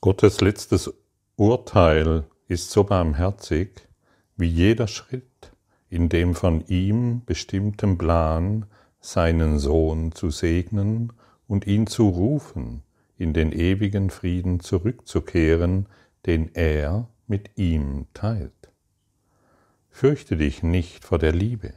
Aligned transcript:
Gottes 0.00 0.40
letztes 0.40 0.94
Urteil 1.34 2.24
ist 2.46 2.70
so 2.70 2.84
barmherzig 2.84 3.88
wie 4.36 4.46
jeder 4.46 4.86
Schritt 4.86 5.52
in 5.88 6.08
dem 6.08 6.36
von 6.36 6.64
ihm 6.68 7.24
bestimmten 7.24 7.98
Plan, 7.98 8.66
seinen 9.00 9.58
Sohn 9.58 10.12
zu 10.12 10.30
segnen 10.30 11.12
und 11.48 11.66
ihn 11.66 11.88
zu 11.88 12.08
rufen, 12.08 12.84
in 13.16 13.32
den 13.32 13.50
ewigen 13.50 14.10
Frieden 14.10 14.60
zurückzukehren, 14.60 15.86
den 16.26 16.54
er 16.54 17.08
mit 17.26 17.50
ihm 17.56 18.06
teilt. 18.14 18.52
Fürchte 19.88 20.36
dich 20.36 20.62
nicht 20.62 21.04
vor 21.04 21.18
der 21.18 21.32
Liebe, 21.32 21.74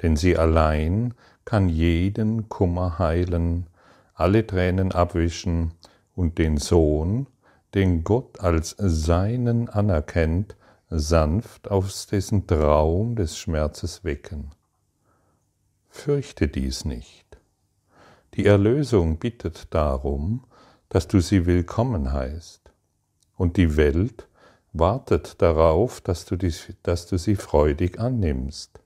denn 0.00 0.16
sie 0.16 0.38
allein 0.38 1.12
kann 1.44 1.68
jeden 1.68 2.48
Kummer 2.48 2.98
heilen, 2.98 3.66
alle 4.14 4.46
Tränen 4.46 4.92
abwischen 4.92 5.72
und 6.20 6.36
den 6.36 6.58
Sohn, 6.58 7.28
den 7.74 8.04
Gott 8.04 8.40
als 8.40 8.76
seinen 8.78 9.70
anerkennt, 9.70 10.54
sanft 10.90 11.70
aus 11.70 12.08
dessen 12.08 12.46
Traum 12.46 13.16
des 13.16 13.38
Schmerzes 13.38 14.04
wecken. 14.04 14.50
Fürchte 15.88 16.48
dies 16.48 16.84
nicht. 16.84 17.38
Die 18.34 18.44
Erlösung 18.44 19.16
bittet 19.16 19.72
darum, 19.72 20.44
dass 20.90 21.08
du 21.08 21.20
sie 21.20 21.46
willkommen 21.46 22.12
heißt, 22.12 22.70
und 23.38 23.56
die 23.56 23.78
Welt 23.78 24.28
wartet 24.74 25.40
darauf, 25.40 26.02
dass 26.02 26.26
du, 26.26 26.36
die, 26.36 26.52
dass 26.82 27.06
du 27.06 27.16
sie 27.16 27.34
freudig 27.34 27.98
annimmst, 27.98 28.78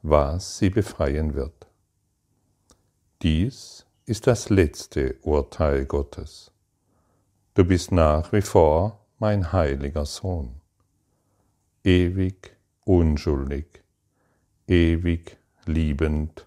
was 0.00 0.56
sie 0.56 0.70
befreien 0.70 1.34
wird. 1.34 1.66
Dies 3.20 3.84
ist 4.06 4.26
das 4.26 4.48
letzte 4.48 5.16
Urteil 5.20 5.84
Gottes. 5.84 6.50
Du 7.58 7.64
bist 7.64 7.90
nach 7.90 8.30
wie 8.30 8.40
vor 8.40 9.04
mein 9.18 9.50
heiliger 9.50 10.06
Sohn, 10.06 10.60
ewig 11.82 12.56
unschuldig, 12.84 13.82
ewig 14.68 15.38
liebend 15.66 16.46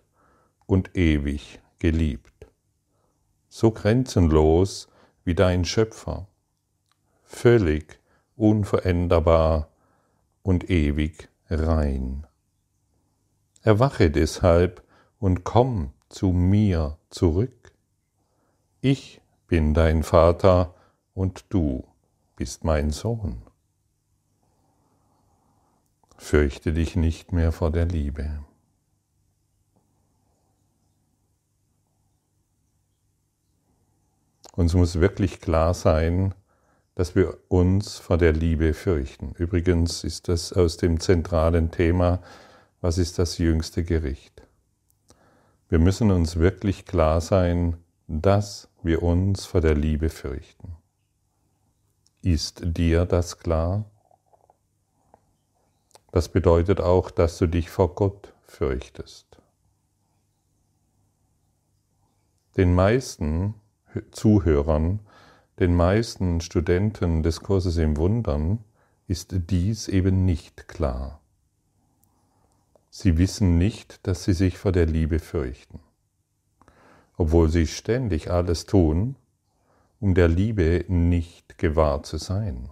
und 0.67 0.95
ewig 0.95 1.59
geliebt, 1.79 2.47
so 3.49 3.71
grenzenlos 3.71 4.87
wie 5.25 5.35
dein 5.35 5.65
Schöpfer, 5.65 6.29
völlig 7.25 7.99
unveränderbar 8.37 9.67
und 10.43 10.69
ewig 10.69 11.27
rein. 11.49 12.25
Erwache 13.63 14.11
deshalb 14.11 14.81
und 15.19 15.43
komm 15.43 15.91
zu 16.07 16.31
mir 16.31 16.99
zurück. 17.09 17.73
Ich 18.79 19.19
bin 19.47 19.73
dein 19.73 20.03
Vater, 20.03 20.73
und 21.21 21.45
du 21.49 21.83
bist 22.35 22.63
mein 22.63 22.89
Sohn. 22.89 23.43
Fürchte 26.17 26.73
dich 26.73 26.95
nicht 26.95 27.31
mehr 27.31 27.51
vor 27.51 27.69
der 27.69 27.85
Liebe. 27.85 28.43
Uns 34.53 34.73
muss 34.73 34.99
wirklich 34.99 35.39
klar 35.39 35.75
sein, 35.75 36.33
dass 36.95 37.13
wir 37.13 37.37
uns 37.49 37.97
vor 37.97 38.17
der 38.17 38.33
Liebe 38.33 38.73
fürchten. 38.73 39.33
Übrigens 39.37 40.03
ist 40.03 40.27
das 40.27 40.51
aus 40.51 40.77
dem 40.77 40.99
zentralen 40.99 41.69
Thema, 41.69 42.19
was 42.81 42.97
ist 42.97 43.19
das 43.19 43.37
jüngste 43.37 43.83
Gericht. 43.83 44.41
Wir 45.69 45.77
müssen 45.77 46.09
uns 46.09 46.37
wirklich 46.37 46.87
klar 46.87 47.21
sein, 47.21 47.77
dass 48.07 48.69
wir 48.81 49.03
uns 49.03 49.45
vor 49.45 49.61
der 49.61 49.75
Liebe 49.75 50.09
fürchten. 50.09 50.80
Ist 52.21 52.61
dir 52.63 53.05
das 53.05 53.39
klar? 53.39 53.85
Das 56.11 56.29
bedeutet 56.29 56.79
auch, 56.79 57.09
dass 57.09 57.37
du 57.39 57.47
dich 57.47 57.69
vor 57.69 57.95
Gott 57.95 58.33
fürchtest. 58.43 59.41
Den 62.57 62.75
meisten 62.75 63.55
Zuhörern, 64.11 64.99
den 65.59 65.75
meisten 65.75 66.41
Studenten 66.41 67.23
des 67.23 67.41
Kurses 67.41 67.77
im 67.77 67.97
Wundern 67.97 68.63
ist 69.07 69.33
dies 69.49 69.87
eben 69.87 70.25
nicht 70.25 70.67
klar. 70.67 71.21
Sie 72.89 73.17
wissen 73.17 73.57
nicht, 73.57 74.05
dass 74.05 74.25
sie 74.25 74.33
sich 74.33 74.57
vor 74.57 74.71
der 74.71 74.85
Liebe 74.85 75.19
fürchten, 75.19 75.79
obwohl 77.17 77.49
sie 77.49 77.65
ständig 77.65 78.29
alles 78.29 78.65
tun, 78.65 79.15
um 80.01 80.15
der 80.15 80.27
Liebe 80.27 80.83
nicht 80.87 81.59
gewahr 81.59 82.01
zu 82.01 82.17
sein. 82.17 82.71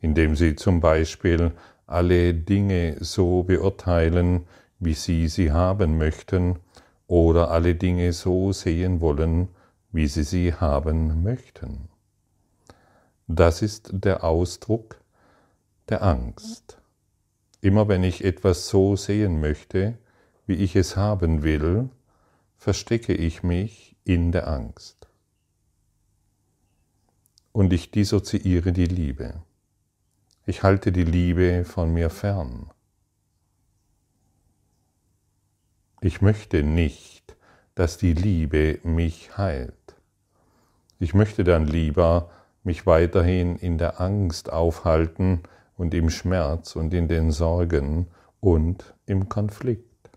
Indem 0.00 0.34
sie 0.34 0.56
zum 0.56 0.80
Beispiel 0.80 1.52
alle 1.86 2.34
Dinge 2.34 2.96
so 3.00 3.44
beurteilen, 3.44 4.46
wie 4.80 4.94
sie 4.94 5.28
sie 5.28 5.52
haben 5.52 5.96
möchten, 5.96 6.58
oder 7.06 7.52
alle 7.52 7.76
Dinge 7.76 8.12
so 8.12 8.52
sehen 8.52 9.00
wollen, 9.00 9.48
wie 9.92 10.08
sie 10.08 10.24
sie 10.24 10.52
haben 10.52 11.22
möchten. 11.22 11.88
Das 13.28 13.62
ist 13.62 13.90
der 13.92 14.24
Ausdruck 14.24 15.00
der 15.88 16.02
Angst. 16.02 16.82
Immer 17.60 17.86
wenn 17.86 18.02
ich 18.02 18.24
etwas 18.24 18.68
so 18.68 18.96
sehen 18.96 19.40
möchte, 19.40 19.96
wie 20.46 20.54
ich 20.54 20.74
es 20.74 20.96
haben 20.96 21.44
will, 21.44 21.88
verstecke 22.56 23.14
ich 23.14 23.44
mich 23.44 23.96
in 24.04 24.32
der 24.32 24.48
Angst 24.48 24.95
und 27.56 27.72
ich 27.72 27.90
dissoziiere 27.90 28.70
die 28.74 28.84
Liebe. 28.84 29.42
Ich 30.44 30.62
halte 30.62 30.92
die 30.92 31.04
Liebe 31.04 31.64
von 31.64 31.90
mir 31.90 32.10
fern. 32.10 32.70
Ich 36.02 36.20
möchte 36.20 36.62
nicht, 36.62 37.34
dass 37.74 37.96
die 37.96 38.12
Liebe 38.12 38.78
mich 38.82 39.38
heilt. 39.38 39.96
Ich 40.98 41.14
möchte 41.14 41.44
dann 41.44 41.66
lieber 41.66 42.30
mich 42.62 42.84
weiterhin 42.84 43.56
in 43.56 43.78
der 43.78 44.02
Angst 44.02 44.52
aufhalten 44.52 45.40
und 45.78 45.94
im 45.94 46.10
Schmerz 46.10 46.76
und 46.76 46.92
in 46.92 47.08
den 47.08 47.32
Sorgen 47.32 48.08
und 48.40 48.94
im 49.06 49.30
Konflikt. 49.30 50.10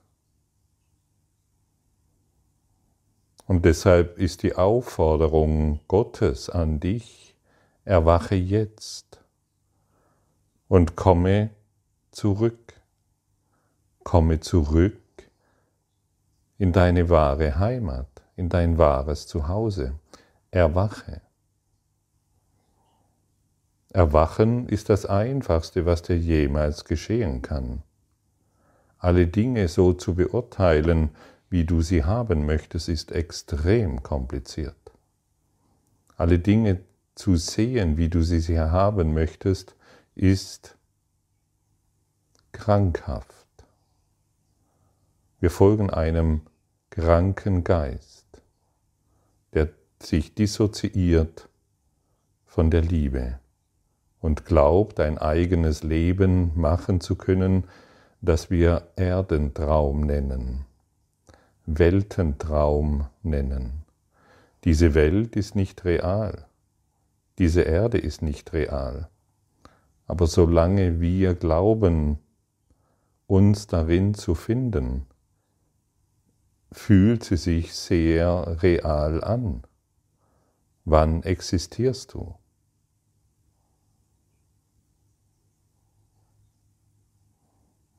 Und 3.45 3.63
deshalb 3.63 4.17
ist 4.17 4.43
die 4.43 4.55
Aufforderung 4.55 5.79
Gottes 5.87 6.49
an 6.49 6.81
dich, 6.81 7.28
erwache 7.89 8.35
jetzt 8.35 9.19
und 10.67 10.95
komme 10.95 11.49
zurück, 12.11 12.75
komme 14.03 14.41
zurück 14.41 15.01
in 16.59 16.71
deine 16.71 17.09
wahre 17.09 17.57
Heimat, 17.57 18.07
in 18.35 18.47
dein 18.47 18.77
wahres 18.77 19.25
Zuhause. 19.25 19.95
Erwache. 20.51 21.21
Erwachen 23.91 24.69
ist 24.69 24.89
das 24.89 25.07
Einfachste, 25.07 25.87
was 25.87 26.03
dir 26.03 26.17
jemals 26.17 26.85
geschehen 26.85 27.41
kann. 27.41 27.81
Alle 28.99 29.25
Dinge 29.25 29.67
so 29.67 29.93
zu 29.93 30.13
beurteilen, 30.13 31.09
wie 31.49 31.65
du 31.65 31.81
sie 31.81 32.03
haben 32.03 32.45
möchtest, 32.45 32.87
ist 32.87 33.11
extrem 33.11 34.03
kompliziert. 34.03 34.75
Alle 36.17 36.37
Dinge 36.37 36.81
zu 37.19 37.35
sehen, 37.35 37.97
wie 37.97 38.07
du 38.07 38.21
sie 38.21 38.57
haben 38.57 39.13
möchtest, 39.13 39.75
ist 40.15 40.77
krankhaft. 42.53 43.45
Wir 45.41 45.51
folgen 45.51 45.89
einem 45.89 46.43
kranken 46.89 47.65
Geist, 47.65 48.25
der 49.53 49.67
sich 50.01 50.33
dissoziiert 50.33 51.49
von 52.45 52.71
der 52.71 52.83
Liebe 52.83 53.39
und 54.21 54.45
glaubt, 54.45 55.01
ein 55.01 55.17
eigenes 55.17 55.83
Leben 55.83 56.57
machen 56.57 57.01
zu 57.01 57.17
können, 57.17 57.65
das 58.21 58.49
wir 58.49 58.91
Erdentraum 58.95 60.05
nennen, 60.05 60.65
Weltentraum 61.65 63.07
nennen. 63.23 63.83
Diese 64.63 64.93
Welt 64.93 65.35
ist 65.35 65.55
nicht 65.55 65.83
real. 65.83 66.48
Diese 67.39 67.61
Erde 67.61 67.97
ist 67.97 68.21
nicht 68.21 68.51
real. 68.51 69.09
Aber 70.07 70.27
solange 70.27 70.99
wir 70.99 71.35
glauben, 71.35 72.19
uns 73.27 73.65
darin 73.67 74.13
zu 74.13 74.35
finden, 74.35 75.05
fühlt 76.71 77.23
sie 77.23 77.37
sich 77.37 77.73
sehr 77.73 78.61
real 78.61 79.23
an. 79.23 79.63
Wann 80.83 81.23
existierst 81.23 82.13
du? 82.13 82.35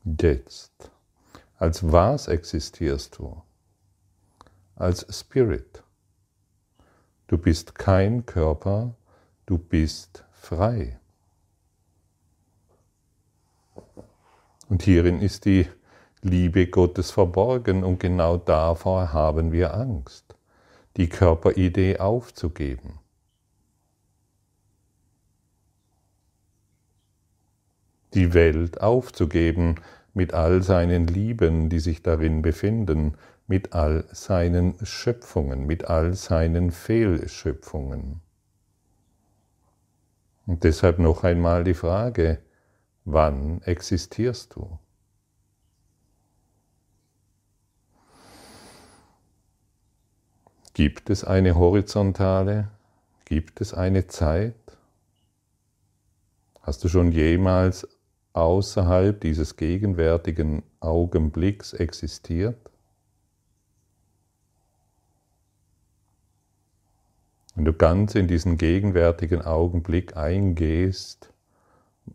Jetzt. 0.05 0.91
Als 1.57 1.91
was 1.93 2.29
existierst 2.29 3.19
du? 3.19 3.43
Als 4.75 5.07
Spirit. 5.17 5.83
Du 7.27 7.39
bist 7.39 7.75
kein 7.75 8.27
Körper, 8.27 8.95
du 9.51 9.59
bist 9.59 10.25
frei. 10.31 11.01
Und 14.69 14.85
hierin 14.85 15.21
ist 15.21 15.45
die 15.45 15.67
Liebe 16.23 16.69
Gottes 16.69 17.11
verborgen 17.11 17.83
und 17.83 17.99
genau 17.99 18.37
davor 18.37 19.13
haben 19.13 19.51
wir 19.51 19.75
Angst, 19.75 20.37
die 20.97 21.09
Körperidee 21.09 21.99
aufzugeben. 21.99 23.01
Die 28.15 28.33
Welt 28.33 28.81
aufzugeben 28.81 29.81
mit 30.15 30.33
all 30.33 30.63
seinen 30.63 31.09
Lieben, 31.09 31.69
die 31.71 31.81
sich 31.81 32.05
darin 32.05 32.43
befinden, 32.43 33.17
mit 33.49 33.73
all 33.73 34.05
seinen 34.13 34.77
Schöpfungen, 34.87 35.67
mit 35.67 35.87
all 35.87 36.15
seinen 36.15 36.71
Fehlschöpfungen. 36.71 38.21
Und 40.51 40.65
deshalb 40.65 40.99
noch 40.99 41.23
einmal 41.23 41.63
die 41.63 41.75
Frage, 41.75 42.43
wann 43.05 43.63
existierst 43.63 44.57
du? 44.57 44.81
Gibt 50.75 51.09
es 51.09 51.23
eine 51.23 51.55
horizontale? 51.55 52.69
Gibt 53.27 53.61
es 53.61 53.75
eine 53.75 54.09
Zeit? 54.09 54.57
Hast 56.63 56.83
du 56.83 56.89
schon 56.89 57.13
jemals 57.13 57.87
außerhalb 58.33 59.21
dieses 59.21 59.55
gegenwärtigen 59.55 60.65
Augenblicks 60.81 61.75
existiert? 61.75 62.70
Wenn 67.55 67.65
du 67.65 67.73
ganz 67.73 68.15
in 68.15 68.29
diesen 68.29 68.59
gegenwärtigen 68.59 69.43
Augenblick 69.43 70.17
eingehst, 70.17 71.33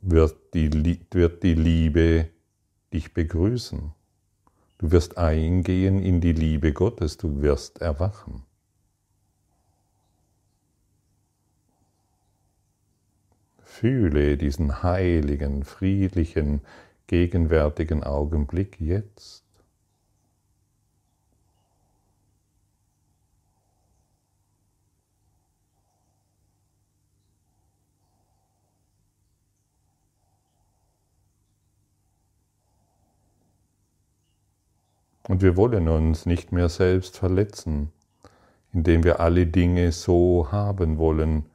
wird 0.02 0.36
die, 0.54 1.00
wird 1.12 1.44
die 1.44 1.54
Liebe 1.54 2.30
dich 2.94 3.14
begrüßen. 3.14 3.92
Du 4.78 4.92
wirst 4.92 5.18
eingehen 5.18 6.00
in 6.00 6.22
die 6.22 6.34
Liebe 6.34 6.74
Gottes, 6.74 7.18
du 7.18 7.42
wirst 7.42 7.82
erwachen. 7.82 8.44
Fühle 13.60 14.38
diesen 14.38 14.84
heiligen, 14.84 15.64
friedlichen, 15.64 16.62
gegenwärtigen 17.08 18.04
Augenblick 18.04 18.80
jetzt. 18.80 19.45
Und 35.28 35.42
wir 35.42 35.58
wollen 35.58 35.88
uns 35.88 36.26
nicht 36.26 36.52
mehr 36.52 36.70
selbst 36.70 37.18
verletzen, 37.18 37.92
indem 38.74 39.04
wir 39.04 39.20
alle 39.20 39.48
Dinge 39.48 39.92
so 39.92 40.52
haben 40.52 40.98
wollen, 40.98 41.46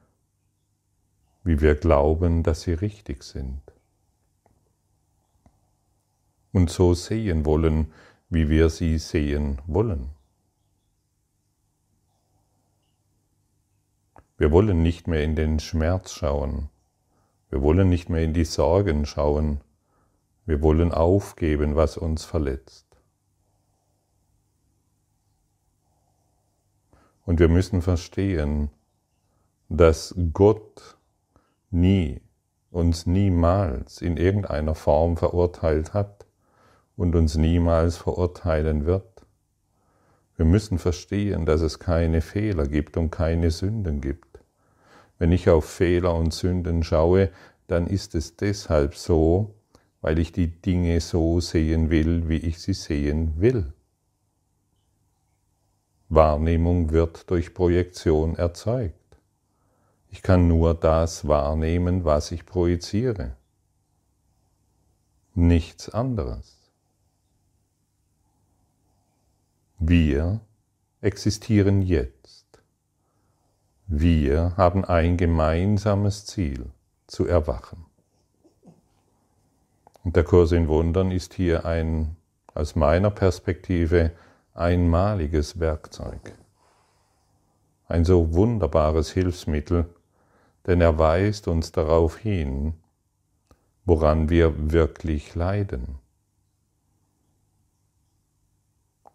wie 1.44 1.60
wir 1.60 1.76
glauben, 1.76 2.42
dass 2.42 2.62
sie 2.62 2.72
richtig 2.72 3.22
sind. 3.22 3.60
Und 6.52 6.68
so 6.70 6.94
sehen 6.94 7.44
wollen, 7.44 7.92
wie 8.28 8.48
wir 8.48 8.70
sie 8.70 8.98
sehen 8.98 9.60
wollen. 9.66 10.10
Wir 14.36 14.50
wollen 14.50 14.82
nicht 14.82 15.06
mehr 15.06 15.22
in 15.22 15.36
den 15.36 15.60
Schmerz 15.60 16.12
schauen. 16.12 16.70
Wir 17.50 17.62
wollen 17.62 17.88
nicht 17.88 18.08
mehr 18.08 18.22
in 18.24 18.32
die 18.32 18.44
Sorgen 18.44 19.06
schauen. 19.06 19.60
Wir 20.46 20.62
wollen 20.62 20.92
aufgeben, 20.92 21.76
was 21.76 21.96
uns 21.96 22.24
verletzt. 22.24 22.89
Und 27.30 27.38
wir 27.38 27.48
müssen 27.48 27.80
verstehen, 27.80 28.70
dass 29.68 30.16
Gott 30.32 30.98
nie, 31.70 32.22
uns 32.72 33.06
niemals 33.06 34.02
in 34.02 34.16
irgendeiner 34.16 34.74
Form 34.74 35.16
verurteilt 35.16 35.94
hat 35.94 36.26
und 36.96 37.14
uns 37.14 37.36
niemals 37.36 37.98
verurteilen 37.98 38.84
wird. 38.84 39.24
Wir 40.34 40.44
müssen 40.44 40.80
verstehen, 40.80 41.46
dass 41.46 41.60
es 41.60 41.78
keine 41.78 42.20
Fehler 42.20 42.66
gibt 42.66 42.96
und 42.96 43.10
keine 43.10 43.52
Sünden 43.52 44.00
gibt. 44.00 44.40
Wenn 45.20 45.30
ich 45.30 45.48
auf 45.48 45.66
Fehler 45.66 46.16
und 46.16 46.34
Sünden 46.34 46.82
schaue, 46.82 47.30
dann 47.68 47.86
ist 47.86 48.16
es 48.16 48.34
deshalb 48.34 48.96
so, 48.96 49.54
weil 50.00 50.18
ich 50.18 50.32
die 50.32 50.48
Dinge 50.48 51.00
so 51.00 51.38
sehen 51.38 51.90
will, 51.90 52.28
wie 52.28 52.38
ich 52.38 52.58
sie 52.58 52.74
sehen 52.74 53.34
will. 53.36 53.72
Wahrnehmung 56.10 56.90
wird 56.90 57.30
durch 57.30 57.54
Projektion 57.54 58.34
erzeugt. 58.34 58.94
Ich 60.08 60.22
kann 60.22 60.48
nur 60.48 60.74
das 60.74 61.28
wahrnehmen, 61.28 62.04
was 62.04 62.32
ich 62.32 62.46
projiziere. 62.46 63.36
Nichts 65.34 65.88
anderes. 65.88 66.72
Wir 69.78 70.40
existieren 71.00 71.80
jetzt. 71.80 72.46
Wir 73.86 74.56
haben 74.56 74.84
ein 74.84 75.16
gemeinsames 75.16 76.26
Ziel, 76.26 76.66
zu 77.06 77.26
erwachen. 77.26 77.86
Und 80.02 80.16
der 80.16 80.24
Kurs 80.24 80.50
in 80.50 80.66
Wundern 80.66 81.12
ist 81.12 81.34
hier 81.34 81.64
ein, 81.64 82.16
aus 82.52 82.74
meiner 82.74 83.10
Perspektive, 83.10 84.10
einmaliges 84.60 85.58
Werkzeug. 85.58 86.36
Ein 87.88 88.04
so 88.04 88.34
wunderbares 88.34 89.10
Hilfsmittel, 89.10 89.86
denn 90.66 90.80
er 90.80 90.98
weist 90.98 91.48
uns 91.48 91.72
darauf 91.72 92.18
hin, 92.18 92.74
woran 93.84 94.28
wir 94.28 94.70
wirklich 94.70 95.34
leiden. 95.34 95.98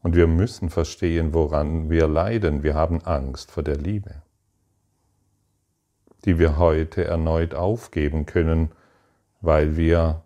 Und 0.01 0.15
wir 0.15 0.27
müssen 0.27 0.69
verstehen, 0.69 1.33
woran 1.33 1.89
wir 1.89 2.07
leiden. 2.07 2.63
Wir 2.63 2.75
haben 2.75 3.01
Angst 3.03 3.51
vor 3.51 3.63
der 3.63 3.77
Liebe, 3.77 4.21
die 6.25 6.38
wir 6.38 6.58
heute 6.58 7.05
erneut 7.05 7.55
aufgeben 7.55 8.25
können, 8.25 8.72
weil 9.41 9.77
wir 9.77 10.24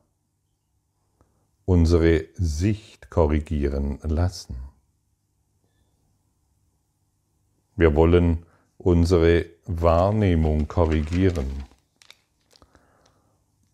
unsere 1.66 2.26
Sicht 2.34 3.10
korrigieren 3.10 4.00
lassen. 4.04 4.69
Wir 7.80 7.96
wollen 7.96 8.46
unsere 8.78 9.46
Wahrnehmung 9.66 10.68
korrigieren. 10.68 11.64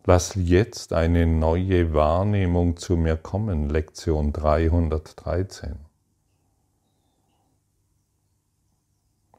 Lass 0.04 0.36
jetzt 0.36 0.94
eine 0.94 1.26
neue 1.26 1.92
Wahrnehmung 1.92 2.78
zu 2.78 2.98
mir 2.98 3.18
kommen, 3.18 3.68
Lektion 3.68 4.32
313. 4.32 5.80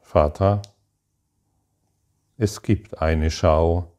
Vater, 0.01 0.61
es 2.37 2.61
gibt 2.61 3.01
eine 3.01 3.31
Schau, 3.31 3.93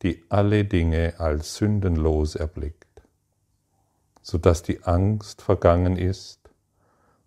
die 0.00 0.24
alle 0.30 0.64
Dinge 0.64 1.20
als 1.20 1.56
sündenlos 1.56 2.36
erblickt, 2.36 3.02
sodass 4.22 4.62
die 4.62 4.82
Angst 4.82 5.42
vergangen 5.42 5.98
ist, 5.98 6.40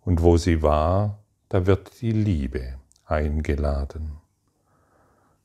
und 0.04 0.22
wo 0.22 0.36
sie 0.36 0.60
war, 0.60 1.20
da 1.50 1.66
wird 1.66 2.00
die 2.00 2.10
Liebe 2.10 2.79
eingeladen. 3.10 4.18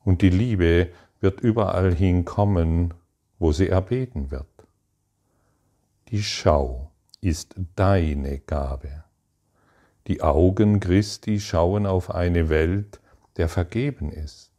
Und 0.04 0.22
die 0.22 0.30
Liebe 0.30 0.90
wird 1.20 1.40
überall 1.40 1.94
hinkommen, 1.94 2.94
wo 3.38 3.52
sie 3.52 3.68
erbeten 3.68 4.30
wird. 4.30 4.46
Die 6.08 6.22
Schau 6.22 6.90
ist 7.20 7.56
deine 7.74 8.38
Gabe. 8.38 9.04
Die 10.06 10.22
Augen 10.22 10.78
Christi 10.78 11.40
schauen 11.40 11.86
auf 11.86 12.14
eine 12.14 12.48
Welt, 12.48 13.00
der 13.36 13.48
vergeben 13.48 14.10
ist. 14.12 14.52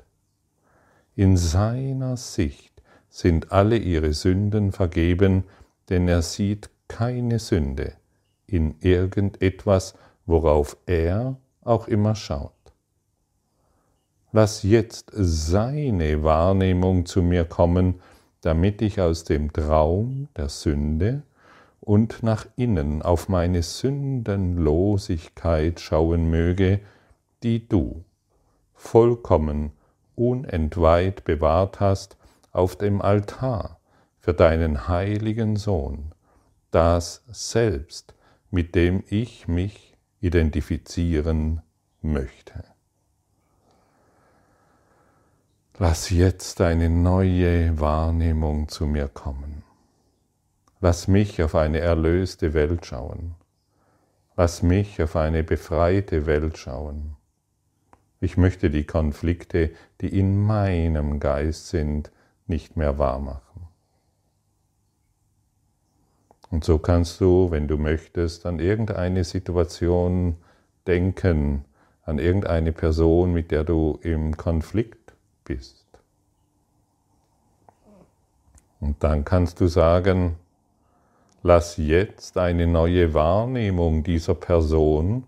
In 1.15 1.37
seiner 1.37 2.17
Sicht 2.17 2.83
sind 3.09 3.51
alle 3.51 3.77
ihre 3.77 4.13
Sünden 4.13 4.71
vergeben, 4.71 5.45
denn 5.89 6.07
er 6.07 6.21
sieht 6.21 6.69
keine 6.87 7.39
Sünde 7.39 7.93
in 8.45 8.75
irgendetwas, 8.79 9.95
worauf 10.25 10.77
er 10.85 11.37
auch 11.61 11.87
immer 11.87 12.15
schaut. 12.15 12.56
Lass 14.33 14.63
jetzt 14.63 15.09
seine 15.13 16.21
Wahrnehmung 16.23 17.05
zu 17.05 17.23
mir 17.23 17.45
kommen, 17.45 18.01
damit 18.41 18.81
ich 18.81 18.99
aus 18.99 19.23
dem 19.23 19.53
Traum 19.53 20.27
der 20.35 20.49
Sünde 20.49 21.23
und 21.79 22.23
nach 22.23 22.45
innen 22.57 23.01
auf 23.01 23.29
meine 23.29 23.63
Sündenlosigkeit 23.63 25.79
schauen 25.79 26.29
möge, 26.29 26.81
die 27.43 27.69
du 27.69 28.03
vollkommen 28.73 29.71
unentweiht 30.15 31.23
bewahrt 31.23 31.79
hast 31.79 32.17
auf 32.51 32.75
dem 32.75 33.01
Altar 33.01 33.79
für 34.19 34.33
deinen 34.33 34.89
heiligen 34.89 35.55
Sohn, 35.55 36.11
das 36.71 37.23
Selbst, 37.31 38.13
mit 38.51 38.75
dem 38.75 39.05
ich 39.07 39.47
mich 39.47 39.95
identifizieren 40.19 41.61
möchte. 42.01 42.65
Lass 45.79 46.09
jetzt 46.09 46.59
eine 46.59 46.89
neue 46.89 47.79
Wahrnehmung 47.79 48.67
zu 48.67 48.87
mir 48.87 49.07
kommen. 49.07 49.61
Lass 50.81 51.07
mich 51.07 51.43
auf 51.43 51.53
eine 51.53 51.77
erlöste 51.77 52.55
Welt 52.55 52.87
schauen. 52.87 53.35
Lass 54.35 54.63
mich 54.63 54.99
auf 55.03 55.15
eine 55.15 55.43
befreite 55.43 56.25
Welt 56.25 56.57
schauen. 56.57 57.15
Ich 58.19 58.37
möchte 58.37 58.71
die 58.71 58.85
Konflikte, 58.85 59.69
die 60.01 60.17
in 60.17 60.41
meinem 60.41 61.19
Geist 61.19 61.67
sind, 61.67 62.11
nicht 62.47 62.75
mehr 62.75 62.97
wahrmachen. 62.97 63.67
Und 66.49 66.63
so 66.63 66.79
kannst 66.79 67.21
du, 67.21 67.51
wenn 67.51 67.67
du 67.67 67.77
möchtest, 67.77 68.47
an 68.47 68.57
irgendeine 68.57 69.23
Situation 69.23 70.37
denken, 70.87 71.65
an 72.01 72.17
irgendeine 72.17 72.71
Person, 72.71 73.31
mit 73.31 73.51
der 73.51 73.63
du 73.63 73.99
im 74.01 74.37
Konflikt 74.37 74.96
bist. 75.47 75.85
Und 78.79 79.03
dann 79.03 79.23
kannst 79.25 79.59
du 79.59 79.67
sagen, 79.67 80.35
lass 81.41 81.77
jetzt 81.77 82.37
eine 82.37 82.67
neue 82.67 83.13
Wahrnehmung 83.13 84.03
dieser 84.03 84.35
Person 84.35 85.23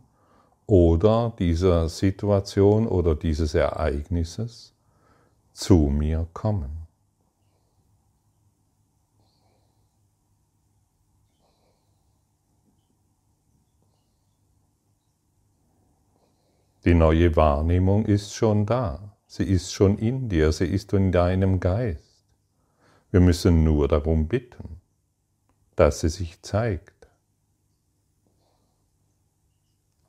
oder 0.67 1.33
dieser 1.39 1.89
Situation 1.89 2.88
oder 2.88 3.15
dieses 3.15 3.55
Ereignisses 3.55 4.75
zu 5.53 5.77
mir 5.88 6.27
kommen. 6.33 6.88
Die 16.85 16.93
neue 16.93 17.35
Wahrnehmung 17.35 18.05
ist 18.05 18.33
schon 18.33 18.65
da. 18.65 19.18
Sie 19.31 19.43
ist 19.43 19.71
schon 19.71 20.00
in 20.00 20.27
dir, 20.27 20.51
sie 20.51 20.65
ist 20.65 20.91
in 20.91 21.12
deinem 21.12 21.59
Geist. 21.59 22.25
Wir 23.12 23.19
müssen 23.19 23.63
nur 23.63 23.88
darum 23.88 24.27
bitten, 24.27 24.81
dass 25.75 26.00
sie 26.00 26.09
sich 26.09 26.41
zeigt. 26.41 27.07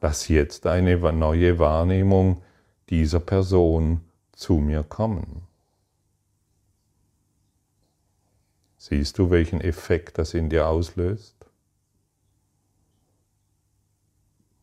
Lass 0.00 0.28
jetzt 0.28 0.66
eine 0.66 0.96
neue 1.12 1.58
Wahrnehmung 1.58 2.42
dieser 2.88 3.20
Person 3.20 4.00
zu 4.32 4.54
mir 4.54 4.84
kommen. 4.84 5.42
Siehst 8.78 9.18
du, 9.18 9.28
welchen 9.28 9.60
Effekt 9.60 10.16
das 10.16 10.32
in 10.32 10.48
dir 10.48 10.66
auslöst? 10.66 11.36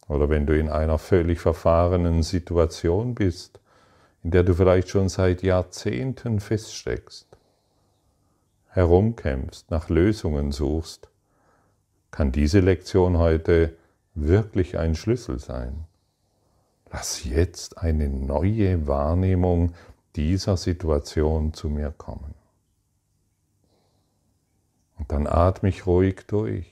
Oder 0.08 0.30
wenn 0.30 0.48
du 0.48 0.60
in 0.60 0.68
einer 0.68 0.98
völlig 0.98 1.40
verfahrenen 1.40 2.24
Situation 2.24 3.14
bist, 3.14 3.60
in 4.24 4.32
der 4.32 4.44
du 4.44 4.54
vielleicht 4.54 4.90
schon 4.90 5.10
seit 5.10 5.44
Jahrzehnten 5.44 6.40
feststeckst, 6.40 7.28
herumkämpfst, 8.68 9.70
nach 9.72 9.90
Lösungen 9.90 10.52
suchst, 10.52 11.10
kann 12.12 12.32
diese 12.32 12.60
Lektion 12.60 13.18
heute 13.18 13.76
wirklich 14.16 14.78
ein 14.78 14.96
Schlüssel 14.96 15.40
sein. 15.40 15.86
Lass 16.92 17.24
jetzt 17.24 17.78
eine 17.78 18.10
neue 18.10 18.88
Wahrnehmung 18.88 19.74
dieser 20.16 20.58
Situation 20.58 21.54
zu 21.54 21.70
mir 21.70 21.92
kommen. 21.92 22.34
Und 24.98 25.12
dann 25.12 25.28
atme 25.28 25.70
ich 25.70 25.86
ruhig 25.86 26.26
durch. 26.28 26.68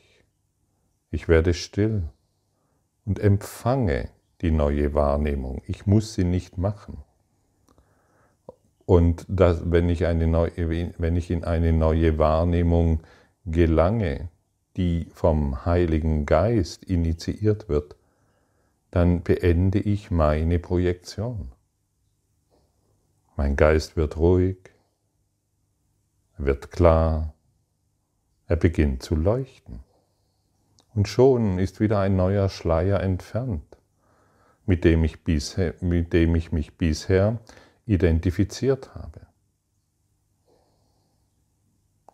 Ich 1.12 1.28
werde 1.28 1.54
still 1.54 2.10
und 3.06 3.20
empfange 3.20 4.10
die 4.42 4.52
neue 4.52 4.94
Wahrnehmung. 4.94 5.62
Ich 5.68 5.86
muss 5.86 6.14
sie 6.14 6.24
nicht 6.24 6.58
machen. 6.58 7.05
Und 8.86 9.26
das, 9.28 9.72
wenn, 9.72 9.90
ich 9.90 10.06
eine 10.06 10.28
neue, 10.28 10.52
wenn 10.98 11.16
ich 11.16 11.32
in 11.32 11.44
eine 11.44 11.74
neue 11.74 12.18
Wahrnehmung 12.18 13.02
gelange, 13.46 14.30
die 14.78 15.08
vom 15.14 15.66
Heiligen 15.66 16.26
Geist 16.26 16.84
initiiert 16.84 17.68
wird, 17.70 17.96
dann 18.92 19.22
beende 19.22 19.80
ich 19.80 20.12
meine 20.12 20.60
Projektion. 20.60 21.52
Mein 23.36 23.56
Geist 23.56 23.98
wird 23.98 24.18
ruhig, 24.18 24.58
wird 26.38 26.72
klar, 26.72 27.34
er 28.48 28.56
beginnt 28.56 29.04
zu 29.04 29.16
leuchten. 29.16 29.80
Und 30.94 31.08
schon 31.08 31.60
ist 31.60 31.80
wieder 31.80 32.00
ein 32.00 32.16
neuer 32.16 32.48
Schleier 32.48 33.02
entfernt, 33.02 33.78
mit 34.66 34.86
dem 34.86 35.04
ich, 35.04 35.24
bisher, 35.24 35.74
mit 35.82 36.14
dem 36.14 36.36
ich 36.36 36.52
mich 36.52 36.78
bisher 36.78 37.40
identifiziert 37.86 38.96
habe. 38.96 39.22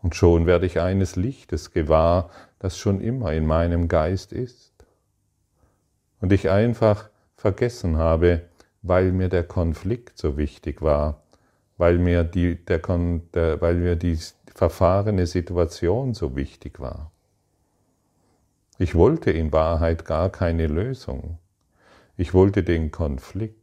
Und 0.01 0.15
schon 0.15 0.45
werde 0.45 0.65
ich 0.65 0.79
eines 0.79 1.15
Lichtes 1.15 1.71
gewahr, 1.71 2.29
das 2.59 2.77
schon 2.77 3.01
immer 3.01 3.33
in 3.33 3.45
meinem 3.45 3.87
Geist 3.87 4.33
ist. 4.33 4.73
Und 6.19 6.31
ich 6.31 6.49
einfach 6.49 7.09
vergessen 7.35 7.97
habe, 7.97 8.43
weil 8.81 9.11
mir 9.11 9.29
der 9.29 9.43
Konflikt 9.43 10.17
so 10.17 10.37
wichtig 10.37 10.81
war, 10.81 11.21
weil 11.77 11.97
mir 11.97 12.23
die, 12.23 12.63
der, 12.65 12.79
der, 12.79 13.61
weil 13.61 13.75
mir 13.75 13.95
die 13.95 14.17
verfahrene 14.53 15.27
Situation 15.27 16.13
so 16.13 16.35
wichtig 16.35 16.79
war. 16.79 17.11
Ich 18.77 18.95
wollte 18.95 19.31
in 19.31 19.53
Wahrheit 19.53 20.05
gar 20.05 20.29
keine 20.29 20.65
Lösung. 20.65 21.37
Ich 22.17 22.33
wollte 22.33 22.63
den 22.63 22.89
Konflikt, 22.89 23.60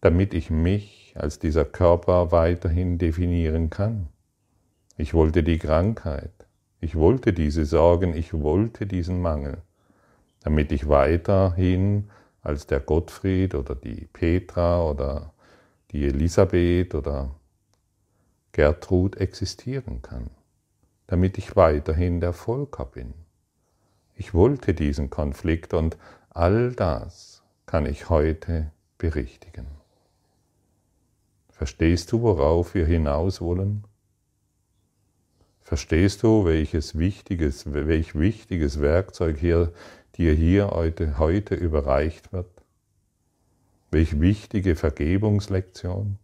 damit 0.00 0.34
ich 0.34 0.50
mich 0.50 1.14
als 1.16 1.38
dieser 1.38 1.64
Körper 1.64 2.32
weiterhin 2.32 2.98
definieren 2.98 3.70
kann. 3.70 4.08
Ich 4.96 5.14
wollte 5.14 5.42
die 5.42 5.58
Krankheit, 5.58 6.32
ich 6.80 6.96
wollte 6.96 7.32
diese 7.32 7.64
Sorgen, 7.64 8.14
ich 8.14 8.32
wollte 8.32 8.86
diesen 8.86 9.20
Mangel, 9.20 9.58
damit 10.42 10.72
ich 10.72 10.88
weiterhin 10.88 12.10
als 12.42 12.66
der 12.66 12.80
Gottfried 12.80 13.54
oder 13.54 13.74
die 13.74 14.08
Petra 14.12 14.82
oder 14.82 15.32
die 15.90 16.06
Elisabeth 16.06 16.94
oder 16.94 17.34
Gertrud 18.52 19.16
existieren 19.16 20.02
kann, 20.02 20.30
damit 21.06 21.38
ich 21.38 21.56
weiterhin 21.56 22.20
der 22.20 22.32
Volker 22.32 22.86
bin. 22.86 23.12
Ich 24.14 24.34
wollte 24.34 24.74
diesen 24.74 25.10
Konflikt 25.10 25.74
und 25.74 25.96
all 26.30 26.72
das 26.72 27.42
kann 27.66 27.86
ich 27.86 28.08
heute 28.08 28.70
berichtigen. 28.98 29.79
Verstehst 31.60 32.10
du, 32.10 32.22
worauf 32.22 32.74
wir 32.74 32.86
hinaus 32.86 33.42
wollen? 33.42 33.84
Verstehst 35.60 36.22
du, 36.22 36.46
welches 36.46 36.96
wichtiges, 36.96 37.74
welch 37.74 38.18
wichtiges 38.18 38.80
Werkzeug 38.80 39.36
hier, 39.36 39.70
dir 40.16 40.32
hier 40.32 40.70
heute, 40.70 41.18
heute 41.18 41.54
überreicht 41.54 42.32
wird? 42.32 42.48
Welch 43.90 44.22
wichtige 44.22 44.74
Vergebungslektion? 44.74 46.16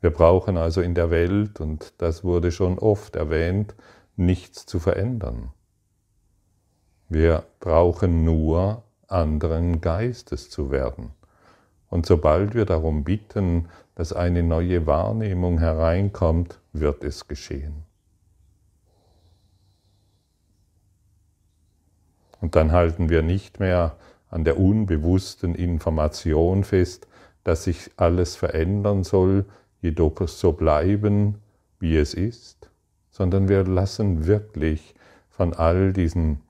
Wir 0.00 0.10
brauchen 0.10 0.56
also 0.56 0.80
in 0.80 0.94
der 0.94 1.10
Welt, 1.10 1.60
und 1.60 1.92
das 1.98 2.24
wurde 2.24 2.50
schon 2.50 2.78
oft 2.78 3.14
erwähnt, 3.14 3.74
nichts 4.16 4.64
zu 4.64 4.78
verändern. 4.78 5.52
Wir 7.10 7.44
brauchen 7.60 8.24
nur 8.24 8.84
anderen 9.06 9.82
Geistes 9.82 10.48
zu 10.48 10.70
werden. 10.70 11.10
Und 11.90 12.06
sobald 12.06 12.54
wir 12.54 12.64
darum 12.64 13.04
bitten, 13.04 13.68
dass 13.94 14.12
eine 14.12 14.42
neue 14.42 14.86
Wahrnehmung 14.86 15.58
hereinkommt, 15.58 16.60
wird 16.72 17.02
es 17.04 17.26
geschehen. 17.26 17.84
Und 22.40 22.54
dann 22.54 22.72
halten 22.72 23.08
wir 23.08 23.22
nicht 23.22 23.58
mehr 23.58 23.96
an 24.30 24.44
der 24.44 24.58
unbewussten 24.58 25.54
Information 25.54 26.62
fest, 26.64 27.08
dass 27.44 27.64
sich 27.64 27.90
alles 27.96 28.36
verändern 28.36 29.02
soll, 29.04 29.46
jedoch 29.80 30.28
so 30.28 30.52
bleiben, 30.52 31.36
wie 31.80 31.96
es 31.96 32.14
ist, 32.14 32.70
sondern 33.10 33.48
wir 33.48 33.64
lassen 33.64 34.26
wirklich 34.26 34.94
von 35.30 35.54
all 35.54 35.92
diesen 35.92 36.40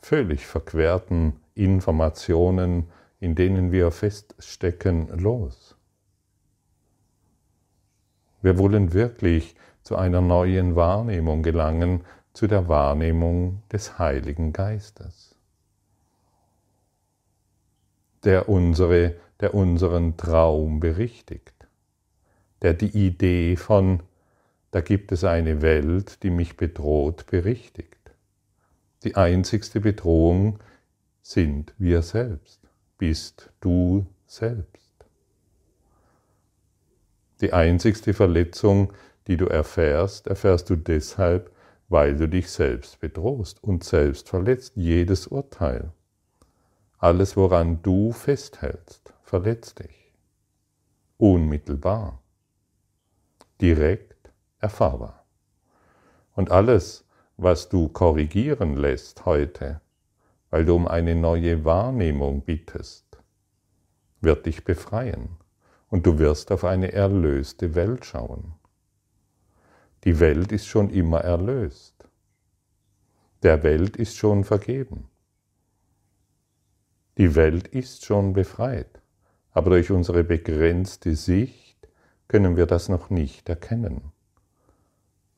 völlig 0.00 0.46
verquerten 0.46 1.34
Informationen, 1.54 2.84
in 3.26 3.34
denen 3.34 3.72
wir 3.72 3.90
feststecken, 3.90 5.08
los. 5.18 5.76
Wir 8.42 8.58
wollen 8.58 8.92
wirklich 8.92 9.54
zu 9.82 9.96
einer 9.96 10.20
neuen 10.20 10.76
Wahrnehmung 10.76 11.42
gelangen, 11.42 12.04
zu 12.32 12.46
der 12.46 12.68
Wahrnehmung 12.68 13.62
des 13.72 13.98
Heiligen 13.98 14.52
Geistes. 14.52 15.36
der, 18.26 18.48
unsere, 18.48 19.14
der 19.40 19.54
unseren 19.54 20.16
Traum 20.16 20.80
berichtigt, 20.80 21.54
der 22.60 22.74
die 22.74 23.06
Idee 23.06 23.56
von, 23.56 24.02
da 24.72 24.80
gibt 24.80 25.12
es 25.12 25.22
eine 25.22 25.62
Welt, 25.62 26.22
die 26.24 26.30
mich 26.30 26.56
bedroht, 26.56 27.26
berichtigt. 27.26 27.94
Die 29.04 29.14
einzigste 29.14 29.80
Bedrohung 29.80 30.58
sind 31.22 31.72
wir 31.78 32.02
selbst, 32.02 32.65
bist 32.98 33.50
du 33.60 34.06
selbst. 34.26 34.92
Die 37.40 37.52
einzigste 37.52 38.14
Verletzung, 38.14 38.92
die 39.26 39.36
du 39.36 39.46
erfährst, 39.46 40.26
erfährst 40.26 40.70
du 40.70 40.76
deshalb, 40.76 41.50
weil 41.88 42.16
du 42.16 42.28
dich 42.28 42.50
selbst 42.50 43.00
bedrohst 43.00 43.62
und 43.62 43.84
selbst 43.84 44.28
verletzt. 44.28 44.72
Jedes 44.76 45.26
Urteil, 45.26 45.92
alles, 46.98 47.36
woran 47.36 47.82
du 47.82 48.12
festhältst, 48.12 49.12
verletzt 49.22 49.78
dich. 49.80 50.12
Unmittelbar, 51.18 52.22
direkt 53.60 54.30
erfahrbar. 54.58 55.24
Und 56.34 56.50
alles, 56.50 57.04
was 57.36 57.68
du 57.68 57.88
korrigieren 57.88 58.76
lässt 58.76 59.24
heute, 59.26 59.80
weil 60.56 60.64
du 60.64 60.74
um 60.74 60.88
eine 60.88 61.14
neue 61.14 61.66
Wahrnehmung 61.66 62.40
bittest, 62.40 63.18
wird 64.22 64.46
dich 64.46 64.64
befreien 64.64 65.36
und 65.90 66.06
du 66.06 66.18
wirst 66.18 66.50
auf 66.50 66.64
eine 66.64 66.92
erlöste 66.92 67.74
Welt 67.74 68.06
schauen. 68.06 68.54
Die 70.04 70.18
Welt 70.18 70.52
ist 70.52 70.66
schon 70.66 70.88
immer 70.88 71.20
erlöst. 71.20 72.08
Der 73.42 73.62
Welt 73.64 73.98
ist 73.98 74.16
schon 74.16 74.44
vergeben. 74.44 75.10
Die 77.18 77.34
Welt 77.34 77.68
ist 77.68 78.06
schon 78.06 78.32
befreit, 78.32 79.02
aber 79.50 79.68
durch 79.72 79.90
unsere 79.90 80.24
begrenzte 80.24 81.16
Sicht 81.16 81.86
können 82.28 82.56
wir 82.56 82.64
das 82.64 82.88
noch 82.88 83.10
nicht 83.10 83.50
erkennen. 83.50 84.10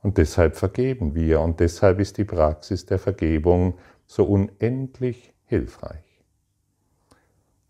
Und 0.01 0.17
deshalb 0.17 0.55
vergeben 0.55 1.17
wir 1.17 1.41
und 1.41 1.59
deshalb 1.59 1.99
ist 1.99 2.19
die 2.19 2.25
Praxis 2.25 2.87
der 2.87 3.01
Vergebung 3.01 3.79
so 4.09 4.25
unendlich 4.25 5.35
hilfreich. 5.45 6.25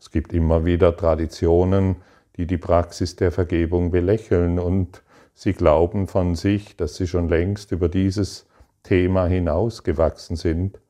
Es 0.01 0.11
gibt 0.11 0.33
immer 0.33 0.65
wieder 0.65 0.97
Traditionen, 0.97 1.97
die 2.37 2.47
die 2.47 2.57
Praxis 2.57 3.17
der 3.17 3.33
Vergebung 3.33 3.91
belächeln 3.91 4.61
und 4.61 5.03
sie 5.35 5.53
glauben 5.53 6.07
von 6.07 6.37
sich, 6.37 6.77
dass 6.77 6.95
sie 6.95 7.09
schon 7.09 7.29
längst 7.29 7.73
über 7.73 7.89
dieses 7.89 8.47
Thema 8.85 9.27
hinausgewachsen 9.27 10.37
sind. 10.37 10.81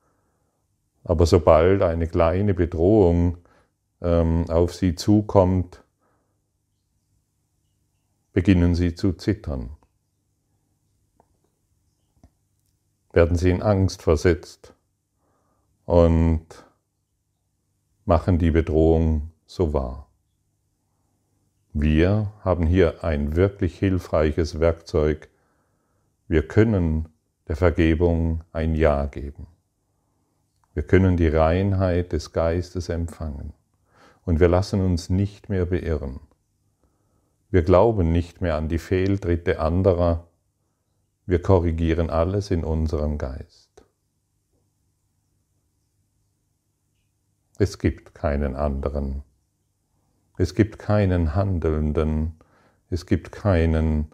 Aber 1.04 1.24
sobald 1.24 1.80
eine 1.80 2.06
kleine 2.06 2.52
Bedrohung 2.52 3.38
ähm, 4.02 4.44
auf 4.50 4.74
sie 4.74 4.94
zukommt, 4.94 5.82
beginnen 8.34 8.74
sie 8.74 8.94
zu 8.94 9.14
zittern. 9.14 9.70
Werden 13.14 13.38
sie 13.38 13.50
in 13.50 13.62
Angst 13.62 14.02
versetzt 14.02 14.74
und 15.88 16.44
machen 18.04 18.38
die 18.38 18.50
Bedrohung 18.50 19.30
so 19.46 19.72
wahr. 19.72 20.10
Wir 21.72 22.30
haben 22.40 22.66
hier 22.66 23.04
ein 23.04 23.36
wirklich 23.36 23.78
hilfreiches 23.78 24.60
Werkzeug. 24.60 25.30
Wir 26.26 26.46
können 26.46 27.08
der 27.48 27.56
Vergebung 27.56 28.44
ein 28.52 28.74
Ja 28.74 29.06
geben. 29.06 29.46
Wir 30.74 30.82
können 30.82 31.16
die 31.16 31.28
Reinheit 31.28 32.12
des 32.12 32.34
Geistes 32.34 32.90
empfangen 32.90 33.54
und 34.26 34.40
wir 34.40 34.48
lassen 34.48 34.82
uns 34.82 35.08
nicht 35.08 35.48
mehr 35.48 35.64
beirren. 35.64 36.20
Wir 37.48 37.62
glauben 37.62 38.12
nicht 38.12 38.42
mehr 38.42 38.56
an 38.56 38.68
die 38.68 38.76
Fehltritte 38.76 39.58
anderer, 39.58 40.28
wir 41.24 41.40
korrigieren 41.40 42.10
alles 42.10 42.50
in 42.50 42.62
unserem 42.62 43.16
Geist. 43.16 43.67
Es 47.58 47.78
gibt 47.78 48.14
keinen 48.14 48.56
anderen 48.56 49.22
es 50.40 50.54
gibt 50.54 50.78
keinen 50.78 51.34
Handelnden, 51.34 52.38
es 52.90 53.06
gibt 53.06 53.32
keinen, 53.32 54.12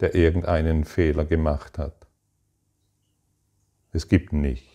der 0.00 0.14
irgendeinen 0.14 0.86
Fehler 0.86 1.26
gemacht 1.26 1.78
hat. 1.78 2.08
Es 3.92 4.08
gibt 4.08 4.32
nichts. 4.32 4.74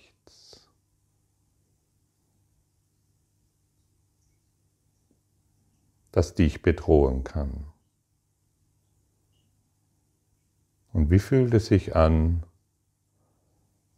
das 6.13 6.35
dich 6.35 6.61
bedrohen 6.61 7.23
kann. 7.23 7.67
Und 10.91 11.09
wie 11.09 11.19
fühlt 11.19 11.53
es 11.53 11.67
sich 11.67 11.95
an, 11.95 12.45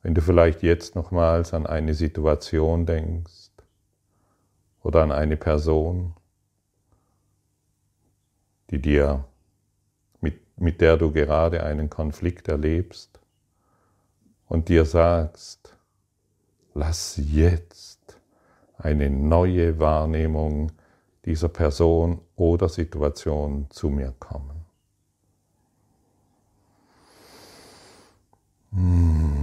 wenn 0.03 0.13
du 0.13 0.21
vielleicht 0.21 0.61
jetzt 0.61 0.93
nochmals 0.93 1.55
an 1.55 1.65
eine 1.65 1.95
Situation 1.95 2.85
denkst 2.85 3.52
oder 4.83 5.01
an 5.01 5.11
eine 5.11 5.37
Person, 5.37 6.13
die 8.69 8.81
dir, 8.81 9.25
mit, 10.21 10.41
mit 10.59 10.81
der 10.81 10.97
du 10.97 11.11
gerade 11.11 11.63
einen 11.63 11.89
Konflikt 11.89 12.47
erlebst 12.47 13.19
und 14.47 14.69
dir 14.69 14.85
sagst, 14.85 15.77
lass 16.73 17.17
jetzt 17.17 18.19
eine 18.77 19.09
neue 19.09 19.79
Wahrnehmung 19.79 20.71
dieser 21.25 21.49
Person 21.49 22.19
oder 22.35 22.67
Situation 22.67 23.67
zu 23.69 23.89
mir 23.89 24.13
kommen. 24.19 24.65
Mmh. 28.71 29.42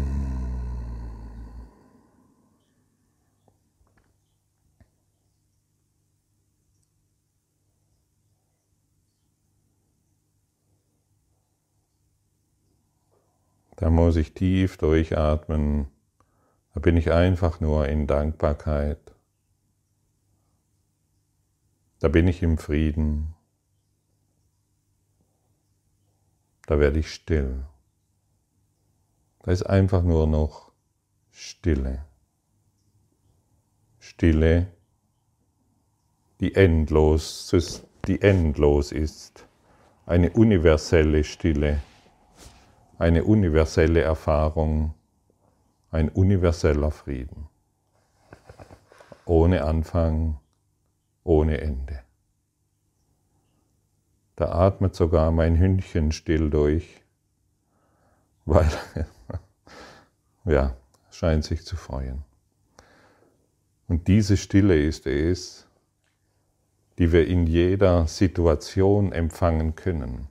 Da 13.80 13.88
muss 13.88 14.16
ich 14.16 14.34
tief 14.34 14.76
durchatmen. 14.76 15.88
Da 16.74 16.80
bin 16.80 16.98
ich 16.98 17.12
einfach 17.12 17.60
nur 17.60 17.88
in 17.88 18.06
Dankbarkeit. 18.06 19.00
Da 21.98 22.08
bin 22.08 22.28
ich 22.28 22.42
im 22.42 22.58
Frieden. 22.58 23.34
Da 26.66 26.78
werde 26.78 26.98
ich 26.98 27.10
still. 27.10 27.64
Da 29.44 29.50
ist 29.50 29.62
einfach 29.62 30.02
nur 30.02 30.26
noch 30.26 30.72
Stille. 31.30 32.04
Stille, 33.98 34.66
die 36.40 36.54
endlos, 36.54 37.50
die 38.06 38.20
endlos 38.20 38.92
ist. 38.92 39.46
Eine 40.04 40.28
universelle 40.32 41.24
Stille 41.24 41.80
eine 43.00 43.24
universelle 43.24 44.02
Erfahrung, 44.02 44.92
ein 45.90 46.10
universeller 46.10 46.90
Frieden. 46.90 47.48
Ohne 49.24 49.64
Anfang, 49.64 50.38
ohne 51.24 51.62
Ende. 51.62 52.00
Da 54.36 54.52
atmet 54.52 54.94
sogar 54.94 55.30
mein 55.30 55.58
Hündchen 55.58 56.12
still 56.12 56.50
durch, 56.50 57.00
weil, 58.44 58.68
ja, 60.44 60.76
scheint 61.10 61.44
sich 61.44 61.64
zu 61.64 61.76
freuen. 61.76 62.22
Und 63.88 64.08
diese 64.08 64.36
Stille 64.36 64.78
ist 64.78 65.06
es, 65.06 65.66
die 66.98 67.12
wir 67.12 67.26
in 67.26 67.46
jeder 67.46 68.06
Situation 68.06 69.10
empfangen 69.12 69.74
können, 69.74 70.28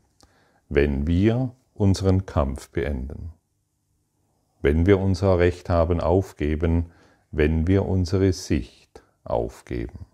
wenn 0.70 1.08
wir 1.08 1.56
unseren 1.80 2.26
Kampf 2.26 2.70
beenden. 2.72 3.32
Wenn 4.62 4.86
wir 4.86 5.00
unser 5.00 5.40
Recht 5.40 5.70
haben 5.70 6.02
aufgeben, 6.02 6.92
wenn 7.32 7.68
wir 7.68 7.86
unsere 7.86 8.34
Sicht 8.34 9.02
aufgeben. 9.24 10.06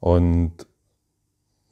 Und 0.00 0.66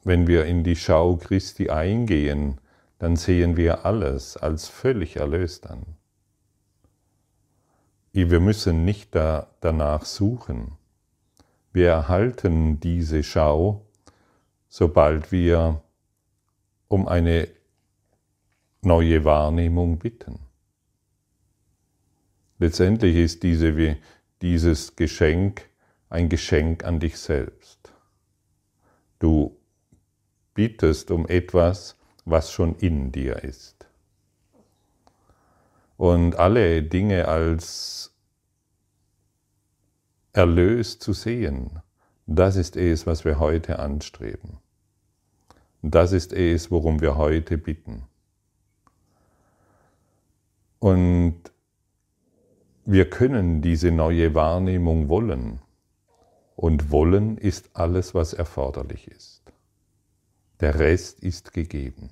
wenn 0.04 0.26
wir 0.26 0.44
in 0.44 0.64
die 0.64 0.76
Schau 0.76 1.16
Christi 1.16 1.70
eingehen, 1.70 2.60
dann 2.98 3.16
sehen 3.16 3.56
wir 3.56 3.86
alles 3.86 4.36
als 4.36 4.68
völlig 4.68 5.16
erlöst 5.16 5.66
an. 5.66 5.96
Wir 8.12 8.40
müssen 8.40 8.84
nicht 8.84 9.14
da, 9.14 9.48
danach 9.60 10.04
suchen. 10.04 10.72
Wir 11.72 11.88
erhalten 11.88 12.80
diese 12.80 13.22
Schau, 13.22 13.86
sobald 14.68 15.32
wir 15.32 15.82
um 16.88 17.08
eine 17.08 17.48
neue 18.82 19.24
Wahrnehmung 19.24 19.98
bitten. 19.98 20.40
Letztendlich 22.58 23.16
ist 23.16 23.42
diese, 23.42 23.96
dieses 24.40 24.96
Geschenk 24.96 25.68
ein 26.10 26.28
Geschenk 26.28 26.84
an 26.84 27.00
dich 27.00 27.18
selbst. 27.18 27.92
Du 29.18 29.56
bittest 30.54 31.10
um 31.10 31.26
etwas, 31.26 31.96
was 32.24 32.52
schon 32.52 32.76
in 32.76 33.12
dir 33.12 33.42
ist. 33.44 33.86
Und 35.96 36.36
alle 36.36 36.82
Dinge 36.82 37.28
als 37.28 38.14
Erlös 40.32 40.98
zu 40.98 41.12
sehen, 41.12 41.80
das 42.26 42.56
ist 42.56 42.76
es, 42.76 43.06
was 43.06 43.24
wir 43.24 43.38
heute 43.38 43.78
anstreben. 43.78 44.58
Das 45.82 46.12
ist 46.12 46.32
es, 46.32 46.70
worum 46.70 47.00
wir 47.00 47.16
heute 47.16 47.58
bitten. 47.58 48.04
Und 50.82 51.36
wir 52.84 53.08
können 53.08 53.62
diese 53.62 53.92
neue 53.92 54.34
Wahrnehmung 54.34 55.08
wollen. 55.08 55.60
Und 56.56 56.90
wollen 56.90 57.38
ist 57.38 57.70
alles, 57.74 58.16
was 58.16 58.32
erforderlich 58.32 59.06
ist. 59.06 59.44
Der 60.58 60.80
Rest 60.80 61.20
ist 61.20 61.52
gegeben. 61.52 62.10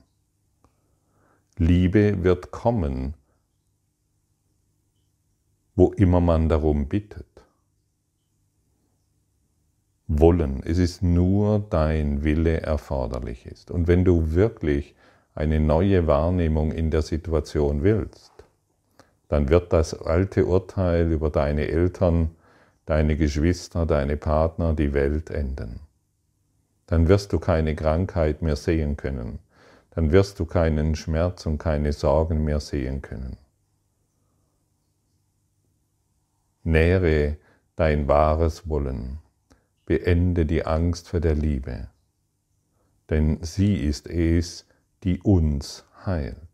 Liebe 1.58 2.22
wird 2.22 2.52
kommen, 2.52 3.14
wo 5.74 5.90
immer 5.90 6.20
man 6.20 6.48
darum 6.48 6.88
bittet. 6.88 7.44
Wollen, 10.06 10.62
es 10.64 10.78
ist 10.78 11.02
nur 11.02 11.58
dein 11.58 12.22
Wille 12.22 12.60
erforderlich 12.60 13.46
ist. 13.46 13.72
Und 13.72 13.88
wenn 13.88 14.04
du 14.04 14.30
wirklich 14.30 14.94
eine 15.34 15.58
neue 15.58 16.06
Wahrnehmung 16.06 16.70
in 16.70 16.92
der 16.92 17.02
Situation 17.02 17.82
willst, 17.82 18.39
dann 19.30 19.48
wird 19.48 19.72
das 19.72 19.94
alte 19.94 20.44
Urteil 20.44 21.12
über 21.12 21.30
deine 21.30 21.68
Eltern, 21.68 22.34
deine 22.84 23.16
Geschwister, 23.16 23.86
deine 23.86 24.16
Partner, 24.16 24.74
die 24.74 24.92
Welt 24.92 25.30
enden. 25.30 25.78
Dann 26.86 27.06
wirst 27.06 27.32
du 27.32 27.38
keine 27.38 27.76
Krankheit 27.76 28.42
mehr 28.42 28.56
sehen 28.56 28.96
können. 28.96 29.38
Dann 29.90 30.10
wirst 30.10 30.40
du 30.40 30.46
keinen 30.46 30.96
Schmerz 30.96 31.46
und 31.46 31.58
keine 31.58 31.92
Sorgen 31.92 32.42
mehr 32.42 32.58
sehen 32.58 33.02
können. 33.02 33.36
Nähre 36.64 37.36
dein 37.76 38.08
wahres 38.08 38.68
Wollen. 38.68 39.20
Beende 39.86 40.44
die 40.44 40.66
Angst 40.66 41.08
vor 41.08 41.20
der 41.20 41.36
Liebe. 41.36 41.88
Denn 43.08 43.38
sie 43.42 43.76
ist 43.76 44.08
es, 44.08 44.66
die 45.04 45.20
uns 45.20 45.84
heilt. 46.04 46.49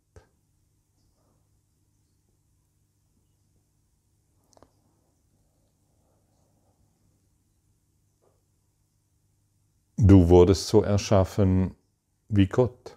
Du 10.08 10.28
wurdest 10.28 10.68
so 10.68 10.84
erschaffen 10.84 11.74
wie 12.28 12.46
Gott, 12.46 12.96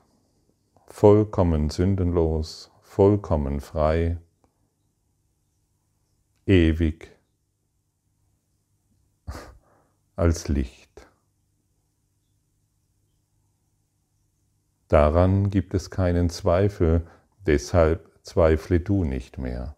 vollkommen 0.85 1.71
sündenlos, 1.71 2.69
vollkommen 2.83 3.61
frei, 3.61 4.19
ewig 6.45 7.09
als 10.15 10.49
Licht. 10.49 11.07
Daran 14.87 15.49
gibt 15.49 15.73
es 15.73 15.89
keinen 15.89 16.29
Zweifel, 16.29 17.07
deshalb 17.47 18.19
zweifle 18.21 18.81
du 18.81 19.03
nicht 19.03 19.39
mehr. 19.39 19.75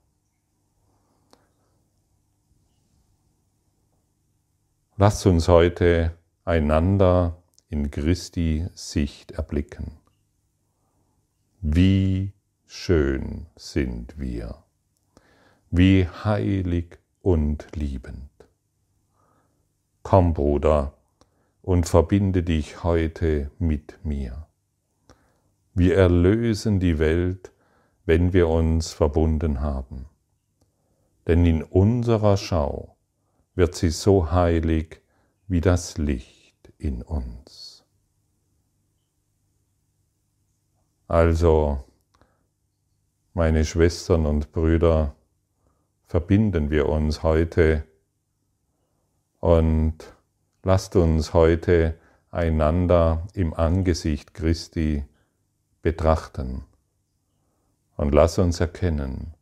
Lass 4.98 5.26
uns 5.26 5.48
heute 5.48 6.18
einander 6.46 7.38
in 7.70 7.92
Christi 7.92 8.68
Sicht 8.74 9.32
erblicken. 9.32 9.92
Wie 11.62 12.34
schön 12.66 13.46
sind 13.56 14.20
wir, 14.20 14.64
wie 15.70 16.08
heilig 16.08 16.98
und 17.22 17.68
liebend. 17.76 18.30
Komm, 20.02 20.34
Bruder, 20.34 20.94
und 21.62 21.88
verbinde 21.88 22.42
dich 22.42 22.84
heute 22.84 23.52
mit 23.60 24.00
mir. 24.04 24.48
Wir 25.74 25.96
erlösen 25.96 26.80
die 26.80 26.98
Welt, 26.98 27.52
wenn 28.06 28.34
wir 28.34 28.50
uns 28.50 28.92
verbunden 28.92 29.62
haben. 29.62 30.06
Denn 31.28 31.46
in 31.46 31.62
unserer 31.62 32.36
Schau 32.36 32.98
wird 33.54 33.76
sie 33.76 33.92
so 33.92 34.32
heilig 34.32 35.01
wie 35.52 35.60
das 35.60 35.98
Licht 35.98 36.72
in 36.78 37.02
uns. 37.02 37.84
Also, 41.10 41.84
meine 43.34 43.66
Schwestern 43.66 44.26
und 44.26 44.54
Brüder, 44.54 45.14
verbinden 46.06 46.70
wir 46.70 46.88
uns 46.88 47.22
heute 47.22 47.84
und 49.42 49.98
lasst 50.64 50.96
uns 50.96 51.34
heute 51.34 52.00
einander 52.30 53.28
im 53.34 53.54
Angesicht 53.54 54.34
Christi 54.34 55.04
betrachten 55.82 56.64
und 57.98 58.14
lass 58.16 58.40
uns 58.40 58.62
erkennen, 58.62 59.34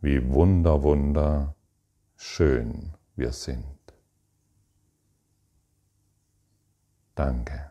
wie 0.00 0.30
wunder, 0.30 0.82
wunder 0.82 1.56
schön 2.16 2.94
wir 3.16 3.32
sind. 3.32 3.79
Danke. 7.14 7.70